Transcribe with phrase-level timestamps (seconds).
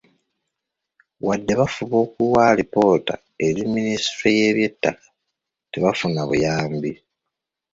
[1.27, 3.13] Wadde bafuba okuwa alipoota
[3.45, 5.05] eri minisitule y'Ebyettaka,
[5.71, 6.91] tebafuna buyambi.